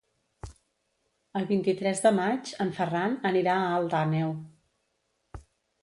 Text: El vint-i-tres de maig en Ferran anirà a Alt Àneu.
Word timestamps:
El 1.41 1.45
vint-i-tres 1.51 2.01
de 2.07 2.13
maig 2.21 2.55
en 2.67 2.73
Ferran 2.81 3.21
anirà 3.33 3.59
a 3.67 3.71
Alt 3.79 3.99
Àneu. 4.03 4.37